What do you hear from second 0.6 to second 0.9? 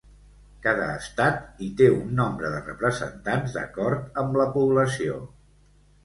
Cada